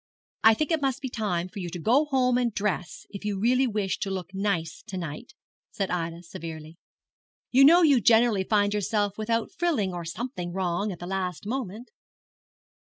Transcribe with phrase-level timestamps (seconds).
[0.43, 3.39] 'I think it must be time for you to go home and dress, if you
[3.39, 5.35] really wish to look nice to night,'
[5.69, 6.77] said Ida, severely.
[7.51, 11.89] 'You know you generally find yourself without frilling, or something wrong, at the last moment.'